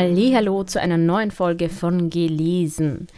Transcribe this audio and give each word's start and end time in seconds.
Hallo 0.00 0.62
zu 0.62 0.80
einer 0.80 0.96
neuen 0.96 1.32
Folge 1.32 1.68
von 1.68 2.08
Gelesen, 2.08 3.08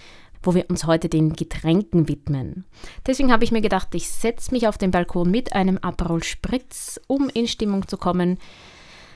wo 0.43 0.55
wir 0.55 0.65
uns 0.71 0.87
heute 0.87 1.11
den 1.11 1.35
Getränken 1.35 2.09
widmen. 2.09 2.65
Deswegen 3.07 3.31
habe 3.31 3.45
ich 3.45 3.53
mir 3.53 3.61
gedacht, 3.61 3.89
ich 3.95 4.09
setze 4.09 4.51
mich 4.51 4.67
auf 4.67 4.79
den 4.79 4.91
Balkon 4.91 5.31
mit 5.31 5.53
einem 5.53 5.77
Aperol 5.77 6.23
Spritz, 6.23 6.99
um 7.07 7.29
in 7.35 7.47
Stimmung 7.49 7.87
zu 7.87 7.99
kommen. 7.99 8.39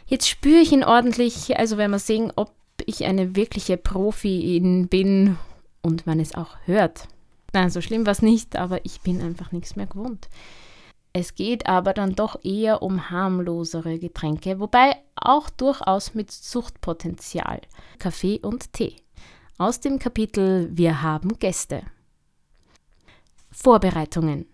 Jetzt 0.04 0.28
spüre 0.28 0.60
ich 0.60 0.72
ihn 0.72 0.84
ordentlich, 0.84 1.58
also 1.58 1.78
werden 1.78 1.92
wir 1.92 1.98
sehen, 1.98 2.34
ob 2.36 2.52
ich 2.84 3.06
eine 3.06 3.34
wirkliche 3.34 3.78
Profi 3.78 4.86
bin 4.90 5.38
und 5.80 6.06
man 6.06 6.20
es 6.20 6.34
auch 6.34 6.58
hört. 6.66 7.08
Nein, 7.54 7.70
so 7.70 7.80
schlimm 7.80 8.04
war 8.04 8.12
es 8.12 8.20
nicht, 8.20 8.56
aber 8.56 8.84
ich 8.84 9.00
bin 9.00 9.22
einfach 9.22 9.52
nichts 9.52 9.74
mehr 9.74 9.86
gewohnt. 9.86 10.28
Es 11.16 11.36
geht 11.36 11.66
aber 11.68 11.94
dann 11.94 12.16
doch 12.16 12.44
eher 12.44 12.82
um 12.82 13.08
harmlosere 13.08 14.00
Getränke, 14.00 14.58
wobei 14.58 14.96
auch 15.14 15.48
durchaus 15.48 16.14
mit 16.14 16.32
Suchtpotenzial. 16.32 17.60
Kaffee 18.00 18.40
und 18.42 18.72
Tee. 18.72 18.96
Aus 19.56 19.78
dem 19.78 20.00
Kapitel 20.00 20.68
Wir 20.72 21.02
haben 21.02 21.38
Gäste. 21.38 21.82
Vorbereitungen. 23.52 24.46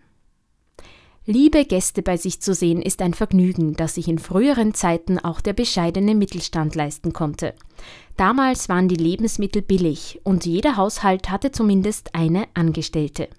Liebe 1.25 1.65
Gäste 1.65 2.03
bei 2.03 2.17
sich 2.17 2.43
zu 2.43 2.53
sehen, 2.53 2.83
ist 2.83 3.01
ein 3.01 3.15
Vergnügen, 3.15 3.73
das 3.75 3.95
sich 3.95 4.07
in 4.07 4.19
früheren 4.19 4.75
Zeiten 4.75 5.17
auch 5.17 5.41
der 5.41 5.53
bescheidene 5.53 6.13
Mittelstand 6.13 6.75
leisten 6.75 7.11
konnte. 7.11 7.55
Damals 8.17 8.69
waren 8.69 8.87
die 8.87 8.95
Lebensmittel 8.95 9.63
billig 9.63 10.21
und 10.23 10.45
jeder 10.45 10.77
Haushalt 10.77 11.31
hatte 11.31 11.51
zumindest 11.51 12.13
eine 12.13 12.45
Angestellte. 12.53 13.29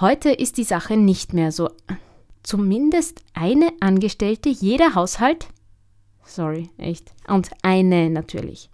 Heute 0.00 0.30
ist 0.30 0.58
die 0.58 0.64
Sache 0.64 0.96
nicht 0.96 1.34
mehr 1.34 1.52
so 1.52 1.70
zumindest 2.42 3.20
eine 3.34 3.72
Angestellte 3.80 4.48
jeder 4.48 4.94
Haushalt? 4.94 5.48
Sorry, 6.24 6.70
echt. 6.76 7.12
Und 7.26 7.50
eine 7.62 8.10
natürlich. 8.10 8.70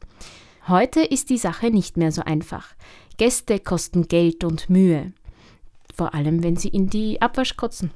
Heute 0.66 1.02
ist 1.02 1.30
die 1.30 1.38
Sache 1.38 1.70
nicht 1.70 1.96
mehr 1.96 2.10
so 2.10 2.22
einfach. 2.22 2.74
Gäste 3.16 3.60
kosten 3.60 4.08
Geld 4.08 4.44
und 4.44 4.70
Mühe. 4.70 5.12
Vor 5.94 6.14
allem, 6.14 6.42
wenn 6.42 6.56
sie 6.56 6.68
in 6.68 6.88
die 6.88 7.22
Abwasch 7.22 7.56
kotzen. 7.56 7.90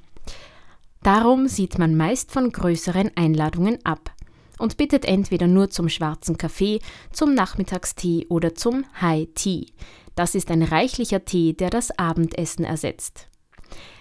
Darum 1.03 1.49
sieht 1.49 1.79
man 1.79 1.97
meist 1.97 2.31
von 2.31 2.53
größeren 2.53 3.11
Einladungen 3.17 3.79
ab 3.85 4.13
und 4.59 4.77
bittet 4.77 5.05
entweder 5.05 5.47
nur 5.47 5.71
zum 5.71 5.89
schwarzen 5.89 6.37
Kaffee, 6.37 6.81
zum 7.13 7.35
Nachmittagstee 7.35 8.27
oder 8.29 8.55
zum 8.55 8.85
High 9.01 9.29
Tea. 9.35 9.67
Das 10.15 10.35
ist 10.35 10.51
ein 10.51 10.63
reichlicher 10.63 11.25
Tee, 11.25 11.53
der 11.53 11.71
das 11.71 11.97
Abendessen 11.99 12.65
ersetzt. 12.65 13.29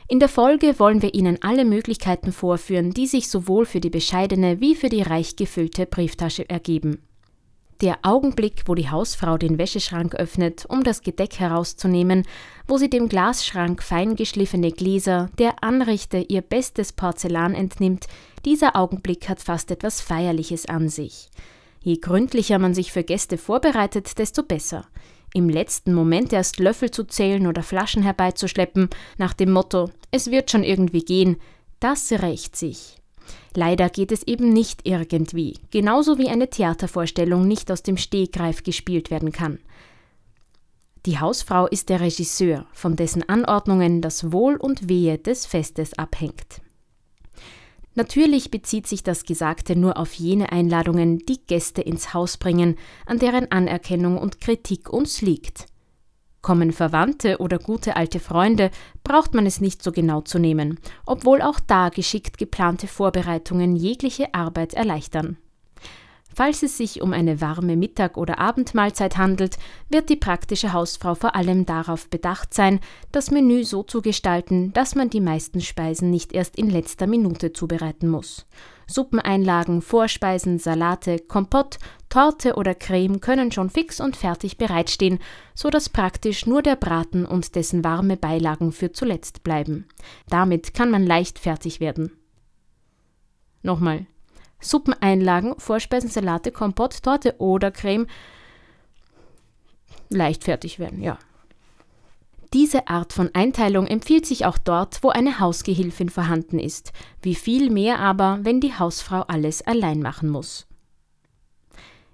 In 0.10 0.20
der 0.20 0.30
Folge 0.30 0.80
wollen 0.80 1.02
wir 1.02 1.14
Ihnen 1.14 1.38
alle 1.42 1.66
Möglichkeiten 1.66 2.32
vorführen, 2.32 2.92
die 2.92 3.08
sich 3.08 3.28
sowohl 3.28 3.66
für 3.66 3.82
die 3.82 3.90
bescheidene 3.90 4.62
wie 4.62 4.74
für 4.74 4.88
die 4.88 5.02
reich 5.02 5.36
gefüllte 5.36 5.86
Brieftasche 5.86 6.50
ergeben. 6.50 7.02
Der 7.82 8.00
Augenblick, 8.04 8.64
wo 8.68 8.74
die 8.74 8.90
Hausfrau 8.90 9.38
den 9.38 9.58
Wäscheschrank 9.58 10.16
öffnet, 10.16 10.66
um 10.70 10.86
das 10.86 11.02
Gedeck 11.02 11.40
herauszunehmen, 11.40 12.24
wo 12.68 12.78
sie 12.78 12.90
dem 12.90 13.10
Glasschrank 13.10 13.84
feingeschliffene 13.84 14.72
Gläser, 14.72 15.30
der 15.40 15.62
Anrichter 15.62 16.30
ihr 16.30 16.42
bestes 16.42 16.94
Porzellan 16.94 17.54
entnimmt, 17.54 18.08
dieser 18.46 18.78
Augenblick 18.78 19.28
hat 19.28 19.42
fast 19.42 19.72
etwas 19.72 20.00
Feierliches 20.00 20.68
an 20.68 20.88
sich. 20.88 21.30
Je 21.82 21.98
gründlicher 21.98 22.60
man 22.60 22.74
sich 22.74 22.94
für 22.94 23.04
Gäste 23.04 23.38
vorbereitet, 23.38 24.18
desto 24.18 24.42
besser 24.42 24.88
im 25.34 25.50
letzten 25.50 25.94
Moment 25.94 26.34
erst 26.34 26.60
Löffel 26.60 26.92
zu 26.92 27.04
zählen 27.04 27.48
oder 27.48 27.64
Flaschen 27.64 28.04
herbeizuschleppen, 28.04 28.90
nach 29.18 29.34
dem 29.34 29.52
Motto, 29.52 29.90
es 30.12 30.32
wird 30.32 30.52
schon 30.52 30.64
irgendwie 30.64 31.04
gehen, 31.04 31.38
das 31.80 32.12
rächt 32.12 32.56
sich. 32.56 32.98
Leider 33.54 33.90
geht 33.90 34.12
es 34.12 34.24
eben 34.24 34.54
nicht 34.54 34.82
irgendwie, 34.88 35.56
genauso 35.72 36.18
wie 36.18 36.30
eine 36.30 36.50
Theatervorstellung 36.50 37.48
nicht 37.48 37.72
aus 37.72 37.84
dem 37.84 37.98
Stegreif 37.98 38.64
gespielt 38.64 39.12
werden 39.12 39.32
kann. 39.32 39.60
Die 41.06 41.20
Hausfrau 41.20 41.68
ist 41.68 41.90
der 41.90 42.02
Regisseur, 42.02 42.66
von 42.74 42.96
dessen 42.96 43.28
Anordnungen 43.28 44.02
das 44.02 44.32
Wohl 44.32 44.58
und 44.58 44.90
Wehe 44.90 45.18
des 45.18 45.46
Festes 45.46 45.98
abhängt. 45.98 46.62
Natürlich 47.98 48.52
bezieht 48.52 48.86
sich 48.86 49.02
das 49.02 49.24
Gesagte 49.24 49.76
nur 49.76 49.98
auf 49.98 50.14
jene 50.14 50.52
Einladungen, 50.52 51.18
die 51.26 51.40
Gäste 51.48 51.82
ins 51.82 52.14
Haus 52.14 52.38
bringen, 52.38 52.76
an 53.08 53.18
deren 53.18 53.52
Anerkennung 53.52 54.20
und 54.20 54.40
Kritik 54.40 54.94
uns 54.94 55.24
liegt. 55.24 55.66
Kommen 56.44 56.74
Verwandte 56.74 57.40
oder 57.40 57.58
gute 57.58 57.96
alte 57.96 58.20
Freunde, 58.20 58.70
braucht 59.04 59.34
man 59.34 59.48
es 59.48 59.62
nicht 59.62 59.82
so 59.82 59.92
genau 59.92 60.22
zu 60.22 60.38
nehmen, 60.38 60.80
obwohl 61.08 61.42
auch 61.42 61.60
da 61.60 61.90
geschickt 61.90 62.38
geplante 62.38 62.86
Vorbereitungen 62.86 63.76
jegliche 63.76 64.32
Arbeit 64.36 64.76
erleichtern. 64.76 65.38
Falls 66.38 66.62
es 66.62 66.78
sich 66.78 67.02
um 67.02 67.14
eine 67.14 67.42
warme 67.42 67.76
Mittag- 67.76 68.16
oder 68.16 68.38
Abendmahlzeit 68.38 69.18
handelt, 69.18 69.58
wird 69.90 70.08
die 70.08 70.16
praktische 70.16 70.72
Hausfrau 70.72 71.16
vor 71.16 71.36
allem 71.36 71.66
darauf 71.66 72.12
bedacht 72.12 72.54
sein, 72.54 72.80
das 73.12 73.32
Menü 73.32 73.64
so 73.64 73.82
zu 73.82 74.04
gestalten, 74.04 74.72
dass 74.74 74.94
man 74.94 75.10
die 75.10 75.20
meisten 75.20 75.62
Speisen 75.62 76.12
nicht 76.12 76.34
erst 76.34 76.56
in 76.56 76.70
letzter 76.70 77.08
Minute 77.08 77.54
zubereiten 77.54 78.08
muss. 78.08 78.46
Suppeneinlagen, 78.86 79.82
Vorspeisen, 79.82 80.60
Salate, 80.60 81.18
Kompott, 81.18 81.80
Torte 82.08 82.54
oder 82.54 82.76
Creme 82.76 83.20
können 83.20 83.52
schon 83.52 83.72
fix 83.72 84.00
und 84.00 84.16
fertig 84.16 84.60
bereitstehen, 84.60 85.18
so 85.56 85.72
dass 85.72 85.90
praktisch 85.90 86.46
nur 86.46 86.62
der 86.62 86.76
Braten 86.76 87.26
und 87.26 87.56
dessen 87.56 87.84
warme 87.84 88.16
Beilagen 88.16 88.72
für 88.72 88.92
zuletzt 88.92 89.44
bleiben. 89.44 89.88
Damit 90.30 90.76
kann 90.76 90.92
man 90.92 91.04
leicht 91.04 91.40
fertig 91.40 91.80
werden. 91.80 92.12
Nochmal, 93.64 94.06
Suppeneinlagen, 94.60 95.60
Vorspeisen, 95.60 96.10
Salate, 96.10 96.52
Kompott, 96.52 97.04
Torte 97.04 97.36
oder 97.40 97.72
Creme 97.72 98.08
leicht 100.10 100.44
fertig 100.44 100.80
werden, 100.80 101.02
ja. 101.02 101.18
Diese 102.54 102.88
Art 102.88 103.12
von 103.12 103.30
Einteilung 103.34 103.88
empfiehlt 103.88 104.26
sich 104.26 104.46
auch 104.46 104.58
dort, 104.58 105.04
wo 105.04 105.10
eine 105.10 105.40
Hausgehilfin 105.40 106.10
vorhanden 106.10 106.60
ist, 106.60 106.94
wie 107.22 107.36
viel 107.36 107.70
mehr 107.70 108.00
aber, 108.00 108.40
wenn 108.44 108.62
die 108.62 108.74
Hausfrau 108.74 109.22
alles 109.22 109.62
allein 109.68 110.00
machen 110.00 110.30
muss. 110.30 110.66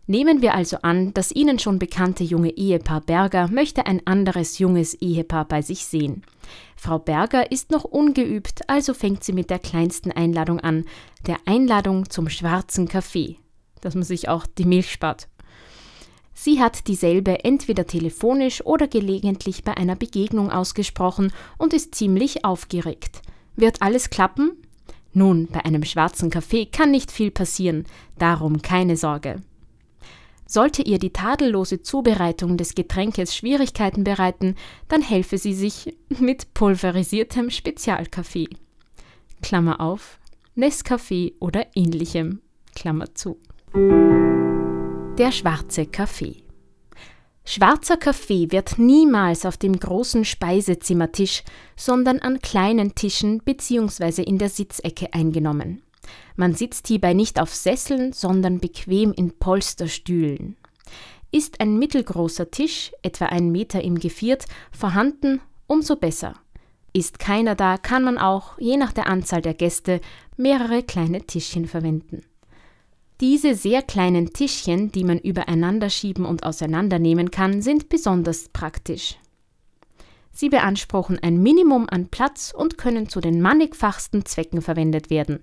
Nehmen 0.05 0.41
wir 0.41 0.53
also 0.53 0.77
an, 0.81 1.13
das 1.13 1.31
Ihnen 1.31 1.59
schon 1.59 1.79
bekannte 1.79 2.25
junge 2.25 2.49
Ehepaar 2.49 2.99
Berger 2.99 3.47
möchte 3.47 3.85
ein 3.85 4.05
anderes 4.05 4.59
junges 4.59 4.95
Ehepaar 4.95 5.47
bei 5.47 5.61
sich 5.61 5.85
sehen. 5.85 6.23
Frau 6.75 6.99
Berger 6.99 7.53
ist 7.53 7.71
noch 7.71 7.85
ungeübt, 7.85 8.67
also 8.67 8.93
fängt 8.93 9.23
sie 9.23 9.31
mit 9.31 9.49
der 9.49 9.59
kleinsten 9.59 10.11
Einladung 10.11 10.59
an, 10.59 10.83
der 11.25 11.37
Einladung 11.45 12.09
zum 12.09 12.27
schwarzen 12.27 12.89
Kaffee, 12.89 13.37
dass 13.79 13.95
man 13.95 14.03
sich 14.03 14.27
auch 14.27 14.45
die 14.45 14.65
Milch 14.65 14.91
spart. 14.91 15.29
Sie 16.33 16.59
hat 16.59 16.87
dieselbe 16.87 17.45
entweder 17.45 17.87
telefonisch 17.87 18.65
oder 18.65 18.87
gelegentlich 18.87 19.63
bei 19.63 19.77
einer 19.77 19.95
Begegnung 19.95 20.51
ausgesprochen 20.51 21.31
und 21.57 21.73
ist 21.73 21.95
ziemlich 21.95 22.43
aufgeregt. 22.43 23.21
Wird 23.55 23.81
alles 23.81 24.09
klappen? 24.09 24.51
Nun, 25.13 25.47
bei 25.47 25.63
einem 25.63 25.85
schwarzen 25.85 26.29
Kaffee 26.29 26.65
kann 26.65 26.91
nicht 26.91 27.11
viel 27.11 27.31
passieren, 27.31 27.85
darum 28.17 28.61
keine 28.61 28.97
Sorge. 28.97 29.41
Sollte 30.53 30.83
ihr 30.83 30.99
die 30.99 31.11
tadellose 31.11 31.81
Zubereitung 31.81 32.57
des 32.57 32.75
Getränkes 32.75 33.35
Schwierigkeiten 33.35 34.03
bereiten, 34.03 34.53
dann 34.87 35.01
helfe 35.01 35.39
sie 35.39 35.55
sich 35.55 35.97
mit 36.09 36.53
pulverisiertem 36.53 37.49
Spezialkaffee. 37.49 38.49
Klammer 39.41 39.81
auf, 39.81 40.19
Nescafé 40.55 41.33
oder 41.39 41.65
ähnlichem. 41.73 42.41
Klammer 42.75 43.15
zu. 43.15 43.39
Der 43.73 45.31
schwarze 45.31 45.87
Kaffee. 45.87 46.43
Schwarzer 47.45 47.97
Kaffee 47.97 48.51
wird 48.51 48.77
niemals 48.77 49.47
auf 49.47 49.57
dem 49.57 49.79
großen 49.79 50.23
Speisezimmertisch, 50.23 51.41
sondern 51.75 52.19
an 52.19 52.41
kleinen 52.41 52.93
Tischen 52.93 53.39
bzw. 53.39 54.21
in 54.21 54.37
der 54.37 54.49
Sitzecke 54.49 55.15
eingenommen. 55.15 55.81
Man 56.35 56.53
sitzt 56.53 56.87
hierbei 56.87 57.13
nicht 57.13 57.39
auf 57.39 57.53
Sesseln, 57.53 58.13
sondern 58.13 58.59
bequem 58.59 59.13
in 59.13 59.37
Polsterstühlen. 59.37 60.57
Ist 61.31 61.59
ein 61.61 61.77
mittelgroßer 61.77 62.51
Tisch, 62.51 62.91
etwa 63.01 63.25
ein 63.25 63.51
Meter 63.51 63.83
im 63.83 63.99
Geviert, 63.99 64.45
vorhanden, 64.71 65.41
umso 65.67 65.95
besser. 65.95 66.33
Ist 66.93 67.17
keiner 67.17 67.55
da, 67.55 67.77
kann 67.77 68.03
man 68.03 68.19
auch, 68.19 68.57
je 68.59 68.77
nach 68.77 68.91
der 68.93 69.07
Anzahl 69.07 69.41
der 69.41 69.55
Gäste, 69.55 69.99
mehrere 70.37 70.83
kleine 70.83 71.21
Tischchen 71.23 71.67
verwenden. 71.67 72.23
Diese 73.19 73.55
sehr 73.55 73.81
kleinen 73.81 74.33
Tischchen, 74.33 74.91
die 74.91 75.03
man 75.03 75.17
übereinander 75.17 75.89
schieben 75.89 76.25
und 76.25 76.43
auseinandernehmen 76.43 77.31
kann, 77.31 77.61
sind 77.61 77.89
besonders 77.89 78.49
praktisch. 78.49 79.17
Sie 80.31 80.49
beanspruchen 80.49 81.19
ein 81.19 81.41
Minimum 81.41 81.87
an 81.89 82.09
Platz 82.09 82.53
und 82.55 82.77
können 82.77 83.07
zu 83.07 83.21
den 83.21 83.39
mannigfachsten 83.39 84.25
Zwecken 84.25 84.61
verwendet 84.61 85.09
werden. 85.09 85.41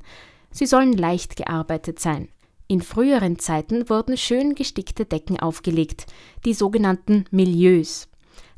Sie 0.50 0.66
sollen 0.66 0.92
leicht 0.92 1.36
gearbeitet 1.36 2.00
sein. 2.00 2.28
In 2.66 2.82
früheren 2.82 3.38
Zeiten 3.38 3.88
wurden 3.88 4.16
schön 4.16 4.54
gestickte 4.54 5.04
Decken 5.04 5.40
aufgelegt, 5.40 6.06
die 6.44 6.54
sogenannten 6.54 7.24
Milieus. 7.30 8.08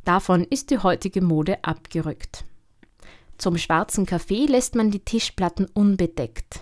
Davon 0.04 0.44
ist 0.44 0.70
die 0.70 0.78
heutige 0.78 1.22
Mode 1.22 1.62
abgerückt. 1.64 2.44
Zum 3.38 3.56
schwarzen 3.56 4.06
Kaffee 4.06 4.46
lässt 4.46 4.74
man 4.74 4.90
die 4.90 5.00
Tischplatten 5.00 5.66
unbedeckt. 5.72 6.60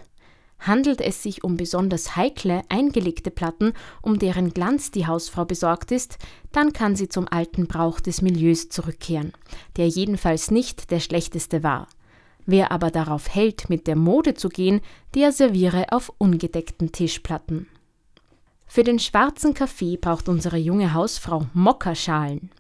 Handelt 0.61 1.01
es 1.01 1.23
sich 1.23 1.43
um 1.43 1.57
besonders 1.57 2.17
heikle, 2.17 2.63
eingelegte 2.69 3.31
Platten, 3.31 3.73
um 4.03 4.19
deren 4.19 4.53
Glanz 4.53 4.91
die 4.91 5.07
Hausfrau 5.07 5.47
besorgt 5.47 5.91
ist, 5.91 6.19
dann 6.53 6.73
kann 6.73 6.97
sie 6.97 7.09
zum 7.09 7.27
alten 7.29 7.67
Brauch 7.67 7.99
des 7.99 8.21
Milieus 8.21 8.69
zurückkehren, 8.69 9.33
der 9.77 9.89
jedenfalls 9.89 10.51
nicht 10.51 10.91
der 10.91 11.01
schlechteste 11.01 11.63
war. 11.63 11.89
Wer 12.53 12.73
aber 12.73 12.91
darauf 12.91 13.33
hält, 13.33 13.71
mit 13.71 13.87
der 13.87 13.95
Mode 13.95 14.35
zu 14.35 14.49
gehen, 14.49 14.81
der 15.15 15.31
serviere 15.31 15.93
auf 15.93 16.13
ungedeckten 16.19 16.91
Tischplatten. 16.91 17.69
Für 18.67 18.83
den 18.83 18.99
schwarzen 18.99 19.55
Kaffee 19.55 19.97
braucht 19.97 20.29
unsere 20.29 20.57
junge 20.57 20.93
Hausfrau 20.93 21.47
Mokkaschalen. 21.55 22.51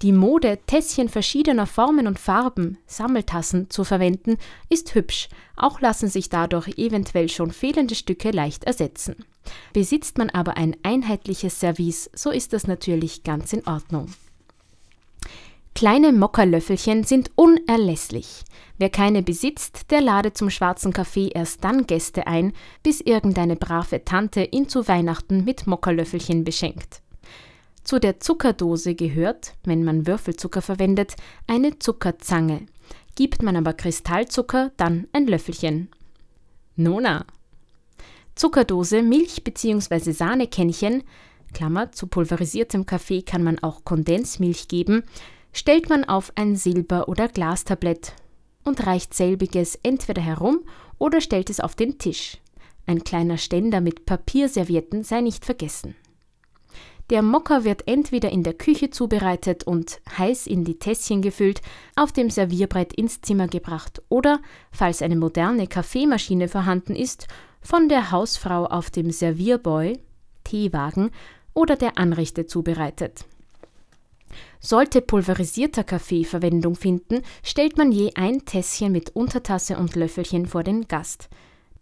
Die 0.00 0.12
Mode, 0.12 0.60
Tässchen 0.66 1.10
verschiedener 1.10 1.66
Formen 1.66 2.06
und 2.06 2.18
Farben, 2.18 2.78
Sammeltassen 2.86 3.68
zu 3.68 3.84
verwenden, 3.84 4.38
ist 4.70 4.94
hübsch, 4.94 5.28
auch 5.56 5.78
lassen 5.82 6.08
sich 6.08 6.30
dadurch 6.30 6.78
eventuell 6.78 7.28
schon 7.28 7.50
fehlende 7.50 7.96
Stücke 7.96 8.30
leicht 8.30 8.64
ersetzen. 8.64 9.26
Besitzt 9.74 10.16
man 10.16 10.30
aber 10.30 10.56
ein 10.56 10.74
einheitliches 10.82 11.60
Service, 11.60 12.08
so 12.14 12.30
ist 12.30 12.54
das 12.54 12.66
natürlich 12.66 13.24
ganz 13.24 13.52
in 13.52 13.66
Ordnung. 13.66 14.06
Kleine 15.74 16.12
Mokkalöffelchen 16.12 17.02
sind 17.02 17.32
unerlässlich. 17.34 18.44
Wer 18.78 18.90
keine 18.90 19.24
besitzt, 19.24 19.90
der 19.90 20.00
lade 20.00 20.32
zum 20.32 20.48
schwarzen 20.48 20.92
Kaffee 20.92 21.30
erst 21.34 21.64
dann 21.64 21.88
Gäste 21.88 22.28
ein, 22.28 22.52
bis 22.84 23.00
irgendeine 23.00 23.56
brave 23.56 24.04
Tante 24.04 24.44
ihn 24.52 24.68
zu 24.68 24.86
Weihnachten 24.86 25.44
mit 25.44 25.66
Mokkalöffelchen 25.66 26.44
beschenkt. 26.44 27.02
Zu 27.82 27.98
der 27.98 28.20
Zuckerdose 28.20 28.94
gehört, 28.94 29.54
wenn 29.64 29.82
man 29.82 30.06
Würfelzucker 30.06 30.62
verwendet, 30.62 31.16
eine 31.48 31.76
Zuckerzange. 31.80 32.66
Gibt 33.16 33.42
man 33.42 33.56
aber 33.56 33.72
Kristallzucker, 33.72 34.70
dann 34.76 35.08
ein 35.12 35.26
Löffelchen. 35.26 35.88
Nona. 36.76 37.26
Zuckerdose, 38.36 39.02
Milch 39.02 39.42
bzw. 39.42 40.12
Sahnekännchen, 40.12 41.02
Klammer, 41.52 41.92
zu 41.92 42.06
pulverisiertem 42.06 42.86
Kaffee 42.86 43.22
kann 43.22 43.42
man 43.42 43.58
auch 43.60 43.84
Kondensmilch 43.84 44.68
geben, 44.68 45.04
stellt 45.54 45.88
man 45.88 46.04
auf 46.04 46.32
ein 46.34 46.56
Silber- 46.56 47.08
oder 47.08 47.28
Glastablett 47.28 48.12
und 48.64 48.86
reicht 48.86 49.14
selbiges 49.14 49.78
entweder 49.82 50.20
herum 50.20 50.60
oder 50.98 51.20
stellt 51.22 51.48
es 51.48 51.60
auf 51.60 51.74
den 51.74 51.96
Tisch. 51.96 52.38
Ein 52.86 53.04
kleiner 53.04 53.38
Ständer 53.38 53.80
mit 53.80 54.04
Papierservietten 54.04 55.04
sei 55.04 55.22
nicht 55.22 55.44
vergessen. 55.44 55.94
Der 57.10 57.22
Mokka 57.22 57.64
wird 57.64 57.86
entweder 57.86 58.30
in 58.30 58.42
der 58.42 58.54
Küche 58.54 58.90
zubereitet 58.90 59.64
und 59.64 60.00
heiß 60.18 60.46
in 60.46 60.64
die 60.64 60.78
Tässchen 60.78 61.22
gefüllt, 61.22 61.60
auf 61.96 62.12
dem 62.12 62.30
Servierbrett 62.30 62.94
ins 62.94 63.20
Zimmer 63.20 63.46
gebracht 63.46 64.02
oder, 64.08 64.40
falls 64.72 65.02
eine 65.02 65.16
moderne 65.16 65.66
Kaffeemaschine 65.66 66.48
vorhanden 66.48 66.96
ist, 66.96 67.28
von 67.60 67.88
der 67.88 68.10
Hausfrau 68.10 68.64
auf 68.64 68.90
dem 68.90 69.10
Servierboy, 69.10 69.98
Teewagen 70.44 71.10
oder 71.52 71.76
der 71.76 71.98
Anrichte 71.98 72.46
zubereitet. 72.46 73.26
Sollte 74.60 75.00
pulverisierter 75.00 75.84
Kaffee 75.84 76.24
Verwendung 76.24 76.74
finden, 76.74 77.22
stellt 77.42 77.76
man 77.76 77.92
je 77.92 78.12
ein 78.14 78.44
Tässchen 78.44 78.92
mit 78.92 79.10
Untertasse 79.10 79.76
und 79.76 79.94
Löffelchen 79.94 80.46
vor 80.46 80.62
den 80.62 80.88
Gast. 80.88 81.28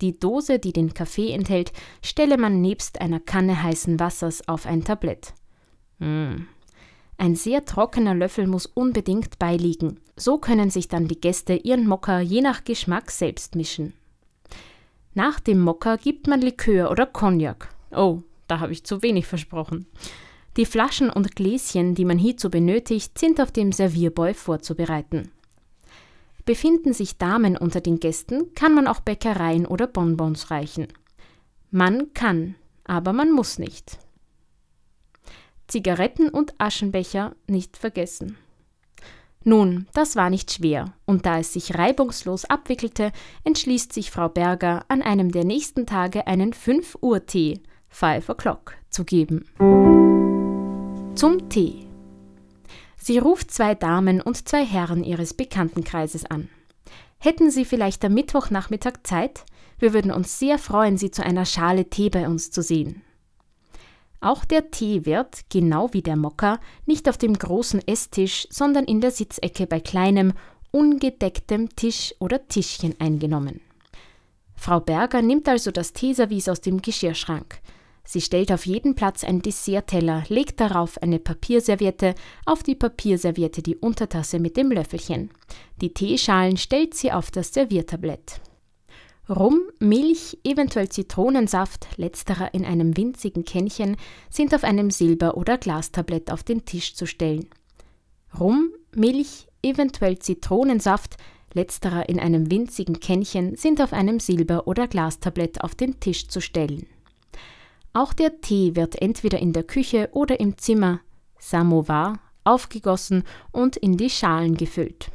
Die 0.00 0.18
Dose, 0.18 0.58
die 0.58 0.72
den 0.72 0.94
Kaffee 0.94 1.32
enthält, 1.32 1.72
stelle 2.02 2.36
man 2.36 2.60
nebst 2.60 3.00
einer 3.00 3.20
Kanne 3.20 3.62
heißen 3.62 4.00
Wassers 4.00 4.48
auf 4.48 4.66
ein 4.66 4.84
Tablett. 4.84 5.32
Mmh. 5.98 6.44
Ein 7.18 7.36
sehr 7.36 7.64
trockener 7.64 8.14
Löffel 8.14 8.48
muss 8.48 8.66
unbedingt 8.66 9.38
beiliegen. 9.38 10.00
So 10.16 10.38
können 10.38 10.70
sich 10.70 10.88
dann 10.88 11.06
die 11.06 11.20
Gäste 11.20 11.54
ihren 11.54 11.86
Mokka 11.86 12.20
je 12.20 12.40
nach 12.40 12.64
Geschmack 12.64 13.12
selbst 13.12 13.54
mischen. 13.54 13.92
Nach 15.14 15.38
dem 15.38 15.60
Mokka 15.60 15.96
gibt 15.96 16.26
man 16.26 16.40
Likör 16.40 16.90
oder 16.90 17.06
Cognac. 17.06 17.68
Oh, 17.92 18.22
da 18.48 18.58
habe 18.58 18.72
ich 18.72 18.84
zu 18.84 19.02
wenig 19.02 19.26
versprochen. 19.26 19.86
Die 20.56 20.66
Flaschen 20.66 21.08
und 21.08 21.34
Gläschen, 21.34 21.94
die 21.94 22.04
man 22.04 22.18
hierzu 22.18 22.50
benötigt, 22.50 23.18
sind 23.18 23.40
auf 23.40 23.52
dem 23.52 23.72
Servierboy 23.72 24.34
vorzubereiten. 24.34 25.30
Befinden 26.44 26.92
sich 26.92 27.16
Damen 27.16 27.56
unter 27.56 27.80
den 27.80 28.00
Gästen, 28.00 28.52
kann 28.54 28.74
man 28.74 28.86
auch 28.86 29.00
Bäckereien 29.00 29.64
oder 29.64 29.86
Bonbons 29.86 30.50
reichen. 30.50 30.88
Man 31.70 32.12
kann, 32.12 32.56
aber 32.84 33.12
man 33.12 33.32
muss 33.32 33.58
nicht. 33.58 33.98
Zigaretten 35.68 36.28
und 36.28 36.54
Aschenbecher 36.58 37.34
nicht 37.46 37.78
vergessen. 37.78 38.36
Nun, 39.44 39.86
das 39.94 40.16
war 40.16 40.28
nicht 40.28 40.52
schwer, 40.52 40.92
und 41.06 41.24
da 41.24 41.38
es 41.38 41.54
sich 41.54 41.76
reibungslos 41.76 42.44
abwickelte, 42.44 43.10
entschließt 43.44 43.92
sich 43.92 44.10
Frau 44.10 44.28
Berger, 44.28 44.84
an 44.88 45.00
einem 45.00 45.32
der 45.32 45.44
nächsten 45.44 45.86
Tage 45.86 46.26
einen 46.26 46.52
5 46.52 46.98
Uhr 47.00 47.24
Tee, 47.24 47.60
5 47.88 48.28
o'clock, 48.28 48.74
zu 48.90 49.04
geben. 49.04 49.46
Zum 51.22 51.48
Tee. 51.48 51.86
Sie 52.96 53.18
ruft 53.18 53.52
zwei 53.52 53.76
Damen 53.76 54.20
und 54.20 54.48
zwei 54.48 54.66
Herren 54.66 55.04
ihres 55.04 55.34
Bekanntenkreises 55.34 56.24
an. 56.24 56.48
Hätten 57.20 57.52
Sie 57.52 57.64
vielleicht 57.64 58.04
am 58.04 58.14
Mittwochnachmittag 58.14 58.94
Zeit? 59.04 59.44
Wir 59.78 59.92
würden 59.92 60.10
uns 60.10 60.40
sehr 60.40 60.58
freuen, 60.58 60.98
Sie 60.98 61.12
zu 61.12 61.24
einer 61.24 61.44
Schale 61.44 61.88
Tee 61.88 62.10
bei 62.10 62.26
uns 62.26 62.50
zu 62.50 62.60
sehen. 62.60 63.02
Auch 64.20 64.44
der 64.44 64.72
Tee 64.72 65.06
wird, 65.06 65.42
genau 65.48 65.92
wie 65.92 66.02
der 66.02 66.16
Mokka, 66.16 66.58
nicht 66.86 67.08
auf 67.08 67.18
dem 67.18 67.34
großen 67.34 67.86
Esstisch, 67.86 68.48
sondern 68.50 68.86
in 68.86 69.00
der 69.00 69.12
Sitzecke 69.12 69.68
bei 69.68 69.78
kleinem, 69.78 70.32
ungedecktem 70.72 71.68
Tisch 71.76 72.16
oder 72.18 72.48
Tischchen 72.48 72.96
eingenommen. 72.98 73.60
Frau 74.56 74.80
Berger 74.80 75.22
nimmt 75.22 75.48
also 75.48 75.70
das 75.70 75.92
Teeservice 75.92 76.48
aus 76.48 76.60
dem 76.60 76.82
Geschirrschrank. 76.82 77.60
Sie 78.04 78.20
stellt 78.20 78.50
auf 78.50 78.66
jeden 78.66 78.94
Platz 78.94 79.24
einen 79.24 79.42
Dessertteller, 79.42 80.24
legt 80.28 80.60
darauf 80.60 81.00
eine 81.00 81.18
Papierserviette, 81.18 82.14
auf 82.44 82.62
die 82.62 82.74
Papierserviette 82.74 83.62
die 83.62 83.76
Untertasse 83.76 84.38
mit 84.38 84.56
dem 84.56 84.72
Löffelchen. 84.72 85.30
Die 85.80 85.94
Teeschalen 85.94 86.56
stellt 86.56 86.94
sie 86.94 87.12
auf 87.12 87.30
das 87.30 87.54
Serviertablett. 87.54 88.40
Rum, 89.28 89.62
Milch, 89.78 90.38
eventuell 90.42 90.88
Zitronensaft, 90.88 91.86
letzterer 91.96 92.52
in 92.54 92.64
einem 92.64 92.96
winzigen 92.96 93.44
Kännchen, 93.44 93.96
sind 94.30 94.52
auf 94.52 94.64
einem 94.64 94.90
Silber- 94.90 95.36
oder 95.36 95.58
Glastablett 95.58 96.32
auf 96.32 96.42
den 96.42 96.64
Tisch 96.64 96.94
zu 96.94 97.06
stellen. 97.06 97.48
Rum, 98.38 98.72
Milch, 98.94 99.46
eventuell 99.62 100.18
Zitronensaft, 100.18 101.16
letzterer 101.54 102.08
in 102.08 102.18
einem 102.18 102.50
winzigen 102.50 102.98
Kännchen, 102.98 103.56
sind 103.56 103.80
auf 103.80 103.92
einem 103.92 104.18
Silber- 104.18 104.66
oder 104.66 104.88
Glastablett 104.88 105.62
auf 105.62 105.76
den 105.76 106.00
Tisch 106.00 106.26
zu 106.26 106.40
stellen. 106.40 106.86
Auch 107.92 108.12
der 108.12 108.40
Tee 108.40 108.74
wird 108.74 109.00
entweder 109.02 109.38
in 109.38 109.52
der 109.52 109.64
Küche 109.64 110.08
oder 110.12 110.40
im 110.40 110.56
Zimmer 110.58 111.00
Samovar 111.38 112.20
aufgegossen 112.44 113.24
und 113.50 113.76
in 113.76 113.96
die 113.96 114.10
Schalen 114.10 114.56
gefüllt. 114.56 115.10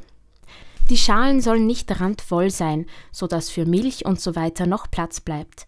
Die 0.90 0.96
Schalen 0.96 1.40
sollen 1.40 1.66
nicht 1.66 2.00
randvoll 2.00 2.50
sein, 2.50 2.86
so 3.12 3.26
dass 3.26 3.50
für 3.50 3.66
Milch 3.66 4.06
und 4.06 4.20
so 4.20 4.34
weiter 4.36 4.66
noch 4.66 4.90
Platz 4.90 5.20
bleibt. 5.20 5.66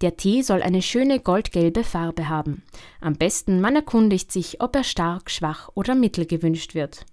Der 0.00 0.16
Tee 0.16 0.42
soll 0.42 0.62
eine 0.62 0.82
schöne 0.82 1.20
goldgelbe 1.20 1.84
Farbe 1.84 2.28
haben. 2.28 2.62
Am 3.00 3.14
besten 3.14 3.60
man 3.60 3.76
erkundigt 3.76 4.32
sich, 4.32 4.60
ob 4.60 4.74
er 4.74 4.84
stark, 4.84 5.30
schwach 5.30 5.70
oder 5.74 5.94
mittel 5.94 6.26
gewünscht 6.26 6.74
wird. 6.74 7.04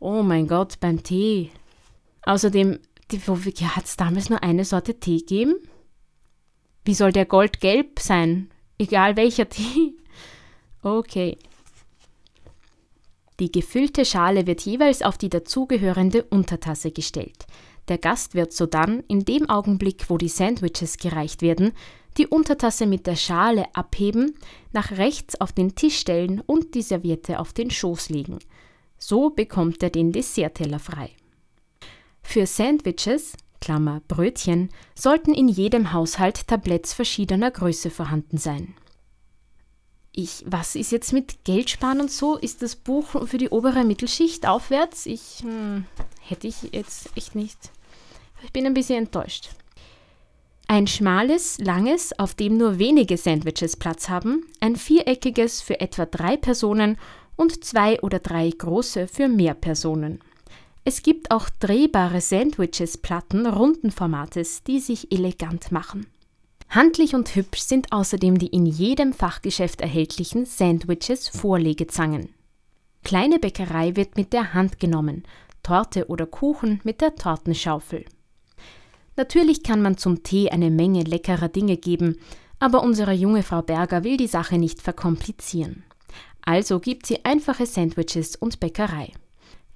Oh 0.00 0.22
mein 0.22 0.46
Gott, 0.46 0.80
beim 0.80 1.02
Tee. 1.02 1.50
Außerdem, 2.22 2.80
hat 3.12 3.84
es 3.84 3.96
damals 3.96 4.28
nur 4.28 4.42
eine 4.42 4.64
Sorte 4.64 4.98
Tee 4.98 5.18
gegeben? 5.18 5.54
Wie 6.86 6.94
soll 6.94 7.10
der 7.10 7.26
goldgelb 7.26 7.98
sein? 7.98 8.48
Egal 8.78 9.16
welcher 9.16 9.48
Tee. 9.50 9.94
Okay. 10.82 11.36
Die 13.40 13.50
gefüllte 13.50 14.04
Schale 14.04 14.46
wird 14.46 14.62
jeweils 14.62 15.02
auf 15.02 15.18
die 15.18 15.28
dazugehörende 15.28 16.22
Untertasse 16.22 16.92
gestellt. 16.92 17.46
Der 17.88 17.98
Gast 17.98 18.34
wird 18.34 18.52
sodann, 18.52 19.02
in 19.08 19.24
dem 19.24 19.50
Augenblick, 19.50 20.08
wo 20.08 20.16
die 20.16 20.28
Sandwiches 20.28 20.96
gereicht 20.96 21.42
werden, 21.42 21.72
die 22.18 22.28
Untertasse 22.28 22.86
mit 22.86 23.06
der 23.08 23.16
Schale 23.16 23.66
abheben, 23.74 24.38
nach 24.72 24.92
rechts 24.92 25.40
auf 25.40 25.52
den 25.52 25.74
Tisch 25.74 25.98
stellen 25.98 26.40
und 26.40 26.74
die 26.76 26.82
Serviette 26.82 27.40
auf 27.40 27.52
den 27.52 27.70
Schoß 27.70 28.10
legen. 28.10 28.38
So 28.96 29.30
bekommt 29.30 29.82
er 29.82 29.90
den 29.90 30.12
Dessertteller 30.12 30.78
frei. 30.78 31.10
Für 32.22 32.46
Sandwiches 32.46 33.34
Brötchen, 34.08 34.70
sollten 34.94 35.34
in 35.34 35.48
jedem 35.48 35.92
Haushalt 35.92 36.46
Tabletts 36.46 36.94
verschiedener 36.94 37.50
Größe 37.50 37.90
vorhanden 37.90 38.38
sein. 38.38 38.74
Ich, 40.12 40.44
was 40.46 40.74
ist 40.76 40.92
jetzt 40.92 41.12
mit 41.12 41.44
Geldsparen 41.44 42.00
und 42.00 42.10
so? 42.10 42.36
Ist 42.36 42.62
das 42.62 42.74
Buch 42.74 43.26
für 43.26 43.36
die 43.36 43.50
obere 43.50 43.84
Mittelschicht 43.84 44.46
aufwärts? 44.46 45.04
Ich 45.04 45.40
hm, 45.42 45.84
hätte 46.20 46.48
ich 46.48 46.72
jetzt 46.72 47.10
echt 47.16 47.34
nicht. 47.34 47.58
Ich 48.42 48.52
bin 48.52 48.64
ein 48.64 48.74
bisschen 48.74 48.98
enttäuscht. 48.98 49.50
Ein 50.68 50.86
schmales, 50.86 51.58
langes, 51.58 52.18
auf 52.18 52.34
dem 52.34 52.56
nur 52.56 52.78
wenige 52.78 53.16
Sandwiches 53.16 53.76
Platz 53.76 54.08
haben, 54.08 54.46
ein 54.58 54.76
viereckiges 54.76 55.60
für 55.60 55.80
etwa 55.80 56.06
drei 56.06 56.36
Personen 56.36 56.98
und 57.36 57.62
zwei 57.62 58.00
oder 58.00 58.18
drei 58.18 58.50
große 58.50 59.06
für 59.06 59.28
mehr 59.28 59.54
Personen. 59.54 60.20
Es 60.88 61.02
gibt 61.02 61.32
auch 61.32 61.50
drehbare 61.50 62.20
Sandwiches-Platten 62.20 63.48
runden 63.48 63.90
Formates, 63.90 64.62
die 64.62 64.78
sich 64.78 65.10
elegant 65.10 65.72
machen. 65.72 66.06
Handlich 66.68 67.16
und 67.16 67.34
hübsch 67.34 67.62
sind 67.62 67.90
außerdem 67.90 68.38
die 68.38 68.46
in 68.46 68.66
jedem 68.66 69.12
Fachgeschäft 69.12 69.80
erhältlichen 69.80 70.46
Sandwiches 70.46 71.28
Vorlegezangen. 71.28 72.28
Kleine 73.02 73.40
Bäckerei 73.40 73.96
wird 73.96 74.16
mit 74.16 74.32
der 74.32 74.54
Hand 74.54 74.78
genommen, 74.78 75.24
Torte 75.64 76.06
oder 76.06 76.24
Kuchen 76.24 76.80
mit 76.84 77.00
der 77.00 77.16
Tortenschaufel. 77.16 78.04
Natürlich 79.16 79.64
kann 79.64 79.82
man 79.82 79.98
zum 79.98 80.22
Tee 80.22 80.50
eine 80.50 80.70
Menge 80.70 81.02
leckerer 81.02 81.48
Dinge 81.48 81.78
geben, 81.78 82.20
aber 82.60 82.84
unsere 82.84 83.12
junge 83.12 83.42
Frau 83.42 83.60
Berger 83.60 84.04
will 84.04 84.18
die 84.18 84.28
Sache 84.28 84.56
nicht 84.56 84.80
verkomplizieren. 84.80 85.82
Also 86.42 86.78
gibt 86.78 87.06
sie 87.06 87.24
einfache 87.24 87.66
Sandwiches 87.66 88.36
und 88.36 88.60
Bäckerei. 88.60 89.12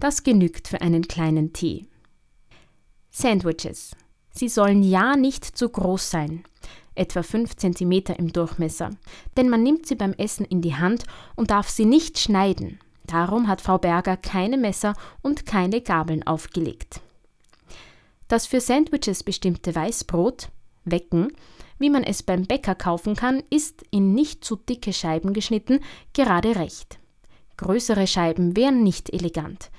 Das 0.00 0.22
genügt 0.22 0.66
für 0.66 0.80
einen 0.80 1.06
kleinen 1.06 1.52
Tee. 1.52 1.86
Sandwiches. 3.10 3.94
Sie 4.32 4.48
sollen 4.48 4.82
ja 4.82 5.14
nicht 5.14 5.44
zu 5.44 5.68
groß 5.68 6.10
sein, 6.10 6.42
etwa 6.94 7.22
5 7.22 7.54
cm 7.56 7.92
im 8.16 8.32
Durchmesser, 8.32 8.90
denn 9.36 9.50
man 9.50 9.62
nimmt 9.62 9.86
sie 9.86 9.96
beim 9.96 10.14
Essen 10.14 10.46
in 10.46 10.62
die 10.62 10.74
Hand 10.74 11.04
und 11.36 11.50
darf 11.50 11.68
sie 11.68 11.84
nicht 11.84 12.18
schneiden. 12.18 12.80
Darum 13.06 13.46
hat 13.46 13.60
Frau 13.60 13.76
Berger 13.76 14.16
keine 14.16 14.56
Messer 14.56 14.94
und 15.20 15.44
keine 15.44 15.82
Gabeln 15.82 16.26
aufgelegt. 16.26 17.00
Das 18.28 18.46
für 18.46 18.60
Sandwiches 18.60 19.22
bestimmte 19.22 19.74
Weißbrot, 19.74 20.48
Wecken, 20.84 21.32
wie 21.78 21.90
man 21.90 22.04
es 22.04 22.22
beim 22.22 22.44
Bäcker 22.44 22.74
kaufen 22.74 23.16
kann, 23.16 23.42
ist 23.50 23.84
in 23.90 24.14
nicht 24.14 24.44
zu 24.44 24.56
dicke 24.56 24.94
Scheiben 24.94 25.34
geschnitten, 25.34 25.80
gerade 26.14 26.56
recht. 26.56 26.98
Größere 27.58 28.06
Scheiben 28.06 28.56
wären 28.56 28.82
nicht 28.82 29.12
elegant. 29.12 29.70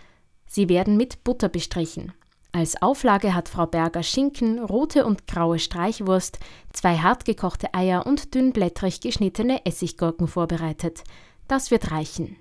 Sie 0.53 0.67
werden 0.67 0.97
mit 0.97 1.23
Butter 1.23 1.47
bestrichen. 1.47 2.11
Als 2.51 2.81
Auflage 2.81 3.33
hat 3.33 3.47
Frau 3.47 3.67
Berger 3.67 4.03
Schinken, 4.03 4.59
rote 4.59 5.05
und 5.05 5.25
graue 5.25 5.59
Streichwurst, 5.59 6.39
zwei 6.73 6.97
hartgekochte 6.97 7.73
Eier 7.73 8.05
und 8.05 8.33
dünnblättrig 8.35 8.99
geschnittene 8.99 9.65
Essiggurken 9.65 10.27
vorbereitet. 10.27 11.05
Das 11.47 11.71
wird 11.71 11.91
reichen. 11.91 12.35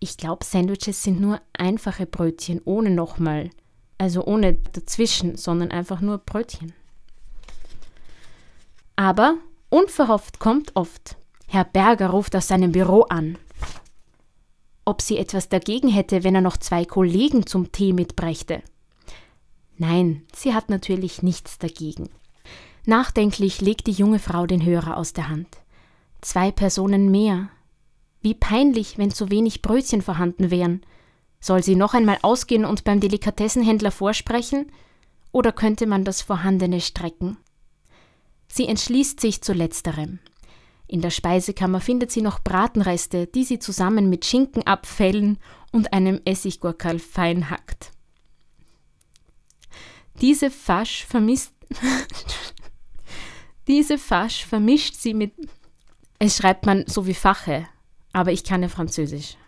Ich 0.00 0.16
glaube, 0.16 0.44
Sandwiches 0.44 1.04
sind 1.04 1.20
nur 1.20 1.40
einfache 1.56 2.06
Brötchen 2.06 2.60
ohne 2.64 2.90
nochmal. 2.90 3.50
Also 3.96 4.24
ohne 4.24 4.54
dazwischen, 4.54 5.36
sondern 5.36 5.70
einfach 5.70 6.00
nur 6.00 6.18
Brötchen. 6.18 6.72
Aber 8.96 9.36
unverhofft 9.68 10.40
kommt 10.40 10.74
oft. 10.74 11.16
Herr 11.46 11.64
Berger 11.64 12.10
ruft 12.10 12.34
aus 12.34 12.48
seinem 12.48 12.72
Büro 12.72 13.02
an 13.02 13.38
ob 14.84 15.00
sie 15.00 15.18
etwas 15.18 15.48
dagegen 15.48 15.88
hätte, 15.88 16.24
wenn 16.24 16.34
er 16.34 16.40
noch 16.40 16.56
zwei 16.56 16.84
Kollegen 16.84 17.46
zum 17.46 17.72
Tee 17.72 17.92
mitbrächte. 17.92 18.62
Nein, 19.78 20.22
sie 20.34 20.54
hat 20.54 20.70
natürlich 20.70 21.22
nichts 21.22 21.58
dagegen. 21.58 22.10
Nachdenklich 22.84 23.60
legt 23.60 23.86
die 23.86 23.92
junge 23.92 24.18
Frau 24.18 24.46
den 24.46 24.64
Hörer 24.64 24.96
aus 24.96 25.12
der 25.12 25.28
Hand. 25.28 25.48
Zwei 26.20 26.50
Personen 26.50 27.10
mehr. 27.10 27.48
Wie 28.20 28.34
peinlich, 28.34 28.98
wenn 28.98 29.10
zu 29.10 29.30
wenig 29.30 29.62
Brötchen 29.62 30.02
vorhanden 30.02 30.50
wären. 30.50 30.82
Soll 31.40 31.62
sie 31.62 31.74
noch 31.74 31.94
einmal 31.94 32.18
ausgehen 32.22 32.64
und 32.64 32.84
beim 32.84 33.00
Delikatessenhändler 33.00 33.90
vorsprechen? 33.90 34.70
Oder 35.32 35.52
könnte 35.52 35.86
man 35.86 36.04
das 36.04 36.22
Vorhandene 36.22 36.80
strecken? 36.80 37.38
Sie 38.46 38.66
entschließt 38.68 39.18
sich 39.18 39.42
zu 39.42 39.52
letzterem. 39.52 40.18
In 40.92 41.00
der 41.00 41.08
Speisekammer 41.08 41.80
findet 41.80 42.10
sie 42.10 42.20
noch 42.20 42.40
Bratenreste, 42.40 43.26
die 43.26 43.44
sie 43.44 43.58
zusammen 43.58 44.10
mit 44.10 44.26
Schinkenabfällen 44.26 45.38
und 45.70 45.90
einem 45.94 46.20
Essiggurkerl 46.26 46.98
fein 46.98 47.48
hackt. 47.48 47.92
Diese 50.20 50.50
Fasch 50.50 51.06
vermisst 51.06 51.54
Diese 53.68 53.96
Fasch 53.96 54.44
vermischt 54.44 54.96
sie 54.96 55.14
mit 55.14 55.32
Es 56.18 56.36
schreibt 56.36 56.66
man 56.66 56.84
so 56.86 57.06
wie 57.06 57.14
Fache, 57.14 57.66
aber 58.12 58.32
ich 58.32 58.44
kann 58.44 58.60
ja 58.60 58.68
Französisch. 58.68 59.38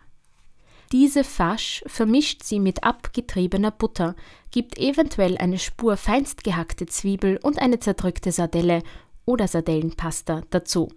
Diese 0.93 1.25
Fasch 1.25 1.85
vermischt 1.87 2.43
sie 2.43 2.59
mit 2.59 2.85
abgetriebener 2.85 3.71
Butter, 3.71 4.17
gibt 4.51 4.79
eventuell 4.79 5.37
eine 5.37 5.59
Spur 5.59 5.99
feinst 5.99 6.43
gehackte 6.43 6.87
Zwiebel 6.87 7.39
und 7.43 7.59
eine 7.59 7.81
zerdrückte 7.81 8.33
Sardelle 8.33 8.83
oder 9.25 9.49
Sardellenpasta 9.49 10.43
dazu. 10.51 10.89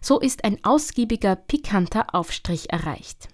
So 0.00 0.20
ist 0.20 0.44
ein 0.44 0.64
ausgiebiger, 0.64 1.36
pikanter 1.36 2.14
Aufstrich 2.14 2.70
erreicht. 2.70 3.28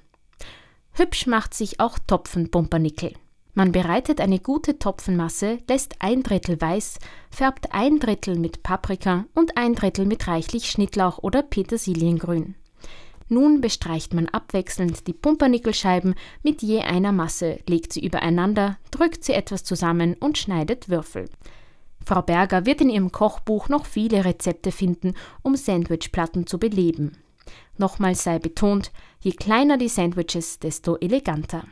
Hübsch 0.92 1.26
macht 1.26 1.54
sich 1.54 1.80
auch 1.80 1.98
Topfenpumpernickel. 1.98 3.14
Man 3.54 3.72
bereitet 3.72 4.20
eine 4.20 4.38
gute 4.38 4.78
Topfenmasse, 4.78 5.60
lässt 5.66 5.96
ein 6.00 6.22
Drittel 6.22 6.60
weiß, 6.60 6.98
färbt 7.30 7.72
ein 7.72 7.98
Drittel 7.98 8.38
mit 8.38 8.62
Paprika 8.62 9.24
und 9.34 9.56
ein 9.56 9.74
Drittel 9.74 10.04
mit 10.04 10.28
reichlich 10.28 10.70
Schnittlauch 10.70 11.18
oder 11.18 11.42
Petersiliengrün. 11.42 12.54
Nun 13.28 13.60
bestreicht 13.60 14.14
man 14.14 14.28
abwechselnd 14.28 15.06
die 15.06 15.12
Pumpernickelscheiben 15.12 16.14
mit 16.42 16.62
je 16.62 16.80
einer 16.80 17.12
Masse, 17.12 17.58
legt 17.66 17.92
sie 17.92 18.04
übereinander, 18.04 18.78
drückt 18.90 19.24
sie 19.24 19.32
etwas 19.32 19.64
zusammen 19.64 20.14
und 20.20 20.38
schneidet 20.38 20.88
Würfel. 20.88 21.28
Frau 22.06 22.22
Berger 22.22 22.66
wird 22.66 22.80
in 22.80 22.88
ihrem 22.88 23.10
Kochbuch 23.10 23.68
noch 23.68 23.84
viele 23.84 24.25
Rezepte 24.25 24.70
finden, 24.70 25.14
um 25.42 25.56
Sandwichplatten 25.56 26.46
zu 26.46 26.60
beleben. 26.60 27.18
Nochmals 27.78 28.22
sei 28.22 28.38
betont, 28.38 28.92
je 29.20 29.32
kleiner 29.32 29.76
die 29.76 29.88
Sandwiches, 29.88 30.60
desto 30.60 30.96
eleganter. 30.98 31.64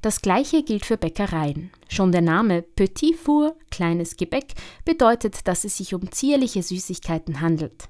Das 0.00 0.20
gleiche 0.20 0.64
gilt 0.64 0.84
für 0.84 0.96
Bäckereien. 0.96 1.70
Schon 1.88 2.10
der 2.10 2.22
Name 2.22 2.62
Petit 2.62 3.14
Four, 3.14 3.54
kleines 3.70 4.16
Gebäck, 4.16 4.54
bedeutet, 4.84 5.46
dass 5.46 5.64
es 5.64 5.76
sich 5.76 5.94
um 5.94 6.10
zierliche 6.10 6.64
Süßigkeiten 6.64 7.40
handelt. 7.40 7.86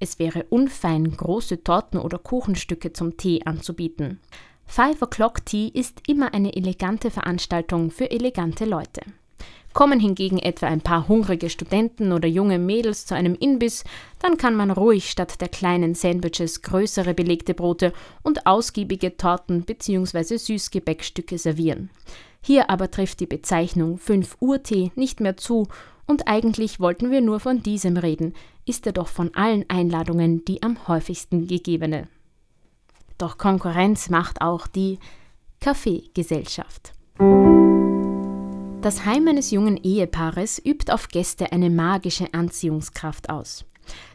Es 0.00 0.18
wäre 0.18 0.44
unfein, 0.44 1.14
große 1.14 1.62
Torten 1.62 2.00
oder 2.00 2.16
Kuchenstücke 2.16 2.94
zum 2.94 3.18
Tee 3.18 3.42
anzubieten. 3.44 4.18
Five 4.64 5.02
O'Clock 5.02 5.44
Tea 5.44 5.68
ist 5.68 6.08
immer 6.08 6.32
eine 6.32 6.56
elegante 6.56 7.10
Veranstaltung 7.10 7.90
für 7.90 8.10
elegante 8.10 8.64
Leute. 8.64 9.02
Kommen 9.72 10.00
hingegen 10.00 10.38
etwa 10.38 10.66
ein 10.66 10.80
paar 10.80 11.08
hungrige 11.08 11.48
Studenten 11.48 12.12
oder 12.12 12.28
junge 12.28 12.58
Mädels 12.58 13.06
zu 13.06 13.14
einem 13.14 13.34
Inbiss, 13.34 13.84
dann 14.18 14.36
kann 14.36 14.54
man 14.54 14.70
ruhig 14.70 15.10
statt 15.10 15.40
der 15.40 15.48
kleinen 15.48 15.94
Sandwiches 15.94 16.62
größere 16.62 17.14
belegte 17.14 17.54
Brote 17.54 17.92
und 18.22 18.46
ausgiebige 18.46 19.16
Torten 19.16 19.62
bzw. 19.62 20.36
Süßgebäckstücke 20.36 21.38
servieren. 21.38 21.90
Hier 22.42 22.70
aber 22.70 22.90
trifft 22.90 23.20
die 23.20 23.26
Bezeichnung 23.26 23.98
5 23.98 24.36
Uhr 24.40 24.62
Tee 24.62 24.90
nicht 24.94 25.20
mehr 25.20 25.36
zu 25.36 25.68
und 26.06 26.28
eigentlich 26.28 26.80
wollten 26.80 27.10
wir 27.10 27.20
nur 27.20 27.40
von 27.40 27.62
diesem 27.62 27.96
reden, 27.96 28.34
ist 28.66 28.86
er 28.86 28.92
doch 28.92 29.08
von 29.08 29.34
allen 29.34 29.64
Einladungen 29.68 30.44
die 30.44 30.62
am 30.62 30.86
häufigsten 30.88 31.46
gegebene. 31.46 32.08
Doch 33.16 33.38
Konkurrenz 33.38 34.10
macht 34.10 34.42
auch 34.42 34.66
die 34.66 34.98
Kaffeegesellschaft. 35.60 36.92
Das 38.82 39.04
Heim 39.04 39.28
eines 39.28 39.52
jungen 39.52 39.76
Ehepaares 39.76 40.60
übt 40.64 40.92
auf 40.92 41.06
Gäste 41.06 41.52
eine 41.52 41.70
magische 41.70 42.34
Anziehungskraft 42.34 43.30
aus. 43.30 43.64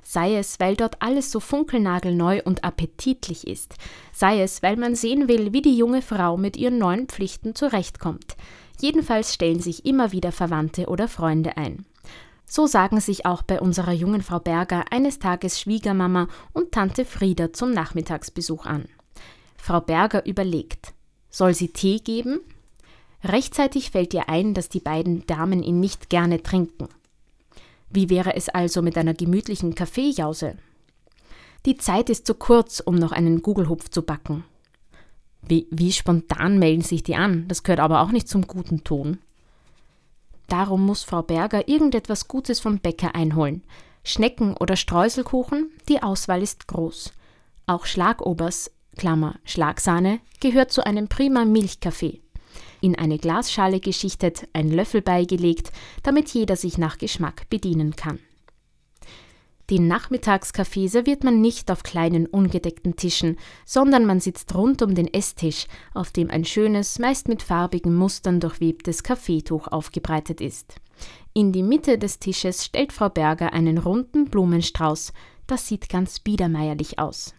Sei 0.04 0.36
es, 0.36 0.60
weil 0.60 0.76
dort 0.76 1.02
alles 1.02 1.32
so 1.32 1.40
funkelnagelneu 1.40 2.42
und 2.44 2.66
appetitlich 2.66 3.48
ist, 3.48 3.76
sei 4.12 4.42
es, 4.42 4.62
weil 4.62 4.76
man 4.76 4.96
sehen 4.96 5.30
will, 5.30 5.54
wie 5.54 5.62
die 5.62 5.78
junge 5.78 6.02
Frau 6.02 6.36
mit 6.36 6.58
ihren 6.58 6.80
neuen 6.80 7.08
Pflichten 7.08 7.56
zurechtkommt. 7.56 8.36
Jedenfalls 8.82 9.34
stellen 9.34 9.62
sich 9.62 9.86
immer 9.86 10.12
wieder 10.12 10.34
Verwandte 10.34 10.88
oder 10.88 11.08
Freunde 11.08 11.56
ein. 11.56 11.86
So 12.46 12.68
sagen 12.68 13.00
sich 13.00 13.26
auch 13.26 13.44
bei 13.44 13.62
unserer 13.62 13.94
jungen 13.94 14.22
Frau 14.22 14.40
Berger 14.40 14.84
eines 14.92 15.18
Tages 15.20 15.62
Schwiegermama 15.62 16.28
und 16.52 16.74
Tante 16.74 17.06
Frieda 17.06 17.54
zum 17.54 17.72
Nachmittagsbesuch 17.72 18.66
an. 18.66 18.84
Frau 19.56 19.80
Berger 19.80 20.26
überlegt, 20.26 20.94
soll 21.30 21.54
sie 21.54 21.70
Tee 21.70 22.00
geben? 22.00 22.42
Rechtzeitig 23.24 23.92
fällt 23.92 24.14
ihr 24.14 24.30
ein, 24.30 24.54
dass 24.54 24.70
die 24.70 24.80
beiden 24.80 25.26
Damen 25.26 25.64
ihn 25.64 25.80
nicht 25.80 26.10
gerne 26.10 26.44
trinken. 26.44 26.88
Wie 27.90 28.10
wäre 28.10 28.36
es 28.36 28.50
also 28.50 28.82
mit 28.82 28.98
einer 28.98 29.14
gemütlichen 29.14 29.76
Kaffeejause? 29.76 30.58
Die 31.66 31.78
Zeit 31.78 32.10
ist 32.10 32.28
zu 32.28 32.36
kurz, 32.36 32.80
um 32.80 32.96
noch 32.96 33.12
einen 33.12 33.42
Gugelhupf 33.42 33.90
zu 33.90 34.02
backen. 34.02 34.44
Wie, 35.42 35.68
wie 35.72 35.92
spontan 35.92 36.60
melden 36.60 36.82
sich 36.82 37.04
die 37.04 37.16
an, 37.16 37.48
das 37.48 37.64
gehört 37.64 37.80
aber 37.80 38.02
auch 38.02 38.12
nicht 38.12 38.28
zum 38.28 38.48
guten 38.48 38.84
Ton. 38.84 39.20
Darum 40.48 40.86
muss 40.86 41.04
Frau 41.04 41.22
Berger 41.22 41.68
irgendetwas 41.68 42.28
Gutes 42.28 42.60
vom 42.60 42.80
Bäcker 42.80 43.16
einholen. 43.16 43.64
Schnecken 44.04 44.56
oder 44.56 44.76
Streuselkuchen, 44.76 45.72
die 45.90 46.02
Auswahl 46.02 46.42
ist 46.42 46.68
groß. 46.68 47.12
Auch 47.66 47.86
Schlagobers, 47.86 48.72
Klammer, 48.98 49.36
Schlagsahne, 49.44 50.20
gehört 50.40 50.72
zu 50.72 50.86
einem 50.86 51.10
prima 51.10 51.44
Milchkaffee 51.44 52.22
in 52.81 52.96
eine 52.96 53.17
Glasschale 53.17 53.79
geschichtet, 53.79 54.48
ein 54.53 54.69
Löffel 54.69 55.01
beigelegt, 55.01 55.72
damit 56.03 56.29
jeder 56.29 56.55
sich 56.55 56.77
nach 56.77 56.98
Geschmack 56.98 57.50
bedienen 57.50 57.96
kann. 57.96 58.19
Den 59.69 59.89
Nachmittagskaffee 59.89 60.88
serviert 60.88 61.25
man 61.25 61.41
nicht 61.41 61.69
auf 61.69 61.84
kleinen 61.84 62.25
ungedeckten 62.25 62.96
Tischen, 62.96 63.38
sondern 63.65 64.05
man 64.05 64.22
sitzt 64.22 64.55
rund 64.55 64.81
um 64.81 64.96
den 64.96 65.13
Esstisch, 65.13 65.65
auf 65.93 66.12
dem 66.12 66.29
ein 66.29 66.46
schönes, 66.46 67.00
meist 67.00 67.27
mit 67.27 67.43
farbigen 67.43 67.93
Mustern 67.93 68.39
durchwebtes 68.39 69.03
Kaffeetuch 69.03 69.67
aufgebreitet 69.67 70.39
ist. 70.39 70.75
In 71.34 71.51
die 71.51 71.63
Mitte 71.63 71.98
des 71.98 72.19
Tisches 72.19 72.63
stellt 72.63 72.93
Frau 72.93 73.10
Berger 73.10 73.51
einen 73.51 73.77
runden 73.77 74.25
Blumenstrauß. 74.25 75.12
Das 75.48 75.67
sieht 75.67 75.89
ganz 75.89 76.19
biedermeierlich 76.22 76.98
aus. 76.98 77.36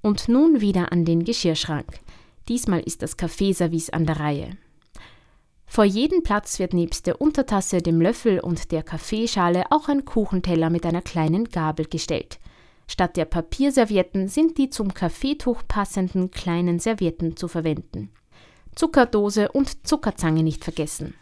Und 0.00 0.28
nun 0.28 0.62
wieder 0.62 0.90
an 0.90 1.04
den 1.04 1.22
Geschirrschrank. 1.22 2.00
Diesmal 2.48 2.80
ist 2.80 3.02
das 3.02 3.16
Kaffeeservice 3.16 3.90
an 3.90 4.06
der 4.06 4.20
Reihe. 4.20 4.56
Vor 5.66 5.84
jedem 5.84 6.22
Platz 6.22 6.58
wird 6.58 6.74
nebst 6.74 7.06
der 7.06 7.20
Untertasse, 7.20 7.80
dem 7.80 8.00
Löffel 8.00 8.40
und 8.40 8.72
der 8.72 8.82
Kaffeeschale 8.82 9.64
auch 9.70 9.88
ein 9.88 10.04
Kuchenteller 10.04 10.68
mit 10.68 10.84
einer 10.84 11.00
kleinen 11.00 11.48
Gabel 11.48 11.86
gestellt. 11.86 12.38
Statt 12.86 13.16
der 13.16 13.24
Papierservietten 13.24 14.28
sind 14.28 14.58
die 14.58 14.68
zum 14.68 14.92
Kaffeetuch 14.92 15.62
passenden 15.66 16.30
kleinen 16.30 16.78
Servietten 16.78 17.36
zu 17.38 17.48
verwenden. 17.48 18.10
Zuckerdose 18.74 19.50
und 19.50 19.86
Zuckerzange 19.86 20.42
nicht 20.42 20.62
vergessen. 20.62 21.14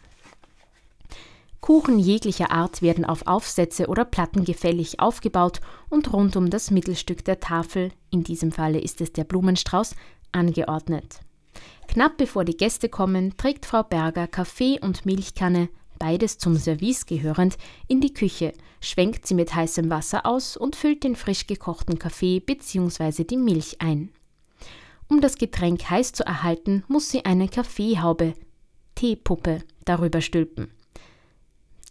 Kuchen 1.61 1.99
jeglicher 1.99 2.51
Art 2.51 2.81
werden 2.81 3.05
auf 3.05 3.27
Aufsätze 3.27 3.87
oder 3.87 4.03
Platten 4.03 4.43
gefällig 4.43 4.99
aufgebaut 4.99 5.61
und 5.89 6.11
rund 6.11 6.35
um 6.35 6.49
das 6.49 6.71
Mittelstück 6.71 7.23
der 7.23 7.39
Tafel, 7.39 7.91
in 8.09 8.23
diesem 8.23 8.51
Falle 8.51 8.79
ist 8.79 8.99
es 8.99 9.13
der 9.13 9.25
Blumenstrauß, 9.25 9.95
angeordnet. 10.31 11.19
Knapp 11.87 12.17
bevor 12.17 12.45
die 12.45 12.55
Gäste 12.55 12.89
kommen, 12.89 13.35
trägt 13.37 13.65
Frau 13.65 13.83
Berger 13.83 14.27
Kaffee 14.27 14.79
und 14.79 15.05
Milchkanne, 15.05 15.69
beides 15.99 16.37
zum 16.37 16.57
Service 16.57 17.05
gehörend, 17.05 17.57
in 17.87 18.01
die 18.01 18.13
Küche, 18.13 18.53
schwenkt 18.79 19.27
sie 19.27 19.35
mit 19.35 19.53
heißem 19.53 19.89
Wasser 19.89 20.25
aus 20.25 20.57
und 20.57 20.75
füllt 20.75 21.03
den 21.03 21.15
frisch 21.15 21.47
gekochten 21.47 21.99
Kaffee 21.99 22.39
bzw. 22.39 23.23
die 23.23 23.37
Milch 23.37 23.81
ein. 23.81 24.09
Um 25.07 25.19
das 25.19 25.35
Getränk 25.35 25.89
heiß 25.89 26.13
zu 26.13 26.25
erhalten, 26.25 26.83
muss 26.87 27.09
sie 27.09 27.25
eine 27.25 27.49
Kaffeehaube, 27.49 28.33
Teepuppe, 28.95 29.59
darüber 29.83 30.21
stülpen. 30.21 30.71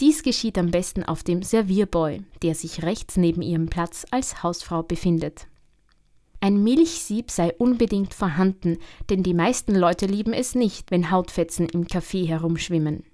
Dies 0.00 0.22
geschieht 0.22 0.56
am 0.56 0.70
besten 0.70 1.04
auf 1.04 1.22
dem 1.22 1.42
Servierboy, 1.42 2.22
der 2.40 2.54
sich 2.54 2.82
rechts 2.82 3.18
neben 3.18 3.42
ihrem 3.42 3.68
Platz 3.68 4.06
als 4.10 4.42
Hausfrau 4.42 4.82
befindet. 4.82 5.46
Ein 6.42 6.62
Milchsieb 6.62 7.30
sei 7.30 7.52
unbedingt 7.58 8.14
vorhanden, 8.14 8.78
denn 9.10 9.22
die 9.22 9.34
meisten 9.34 9.74
Leute 9.74 10.06
lieben 10.06 10.32
es 10.32 10.54
nicht, 10.54 10.90
wenn 10.90 11.10
Hautfetzen 11.10 11.68
im 11.68 11.86
Kaffee 11.86 12.24
herumschwimmen. 12.24 13.04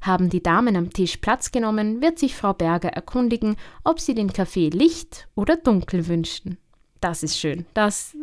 Haben 0.00 0.30
die 0.30 0.42
Damen 0.42 0.76
am 0.76 0.92
Tisch 0.92 1.16
Platz 1.16 1.50
genommen, 1.50 2.00
wird 2.00 2.20
sich 2.20 2.36
Frau 2.36 2.52
Berger 2.52 2.90
erkundigen, 2.90 3.56
ob 3.82 3.98
sie 3.98 4.14
den 4.14 4.32
Kaffee 4.32 4.68
licht 4.68 5.26
oder 5.34 5.56
dunkel 5.56 6.06
wünschten. 6.06 6.56
Das 7.00 7.24
ist 7.24 7.38
schön. 7.38 7.66
Das 7.74 8.16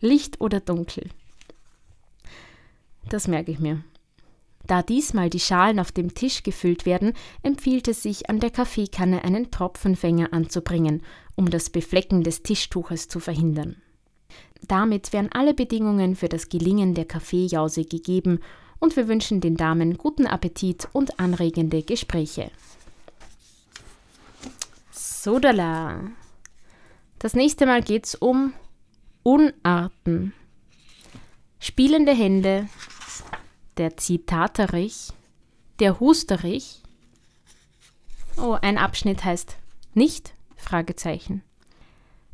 Licht 0.00 0.42
oder 0.42 0.60
dunkel. 0.60 1.08
Das 3.08 3.28
merke 3.28 3.50
ich 3.50 3.60
mir. 3.60 3.82
Da 4.66 4.82
diesmal 4.82 5.30
die 5.30 5.40
Schalen 5.40 5.80
auf 5.80 5.90
dem 5.90 6.14
Tisch 6.14 6.42
gefüllt 6.42 6.86
werden, 6.86 7.14
empfiehlt 7.42 7.88
es 7.88 8.02
sich, 8.02 8.28
an 8.28 8.40
der 8.40 8.50
Kaffeekanne 8.50 9.24
einen 9.24 9.50
Tropfenfänger 9.50 10.32
anzubringen, 10.32 11.02
um 11.34 11.50
das 11.50 11.70
Beflecken 11.70 12.22
des 12.22 12.42
Tischtuches 12.42 13.08
zu 13.08 13.18
verhindern. 13.18 13.76
Damit 14.68 15.12
wären 15.12 15.30
alle 15.32 15.54
Bedingungen 15.54 16.16
für 16.16 16.28
das 16.28 16.48
Gelingen 16.48 16.94
der 16.94 17.04
Kaffeejause 17.04 17.84
gegeben 17.84 18.40
und 18.78 18.96
wir 18.96 19.08
wünschen 19.08 19.40
den 19.40 19.56
Damen 19.56 19.98
guten 19.98 20.26
Appetit 20.26 20.88
und 20.92 21.20
anregende 21.20 21.82
Gespräche. 21.82 22.50
Sodala. 24.90 26.00
Das 27.18 27.34
nächste 27.34 27.66
Mal 27.66 27.82
geht's 27.82 28.14
um 28.16 28.52
Unarten. 29.22 30.32
Spielende 31.60 32.12
Hände, 32.12 32.68
der 33.76 33.96
Zitaterich, 33.96 35.10
der 35.78 36.00
Husterich. 36.00 36.82
Oh, 38.36 38.58
ein 38.60 38.78
Abschnitt 38.78 39.24
heißt 39.24 39.56
nicht? 39.94 40.34
Fragezeichen. 40.56 41.42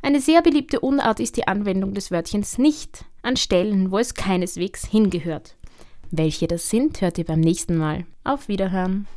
Eine 0.01 0.21
sehr 0.21 0.41
beliebte 0.41 0.79
Unart 0.79 1.19
ist 1.19 1.35
die 1.35 1.47
Anwendung 1.47 1.93
des 1.93 2.09
Wörtchens 2.09 2.57
nicht 2.57 3.03
an 3.21 3.35
Stellen, 3.35 3.91
wo 3.91 3.97
es 3.97 4.13
keineswegs 4.13 4.85
hingehört. 4.85 5.57
Welche 6.09 6.47
das 6.47 6.69
sind, 6.69 7.01
hört 7.01 7.17
ihr 7.17 7.25
beim 7.25 7.41
nächsten 7.41 7.77
Mal. 7.77 8.05
Auf 8.23 8.47
Wiederhören. 8.47 9.07